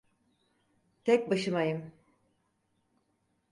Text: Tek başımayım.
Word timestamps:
Tek 1.03 1.29
başımayım. 1.29 1.91